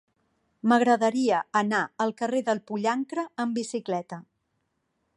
M'agradaria 0.71 1.41
anar 1.61 1.83
al 2.05 2.15
carrer 2.23 2.41
del 2.49 2.65
Pollancre 2.71 3.29
amb 3.45 3.63
bicicleta. 3.63 4.21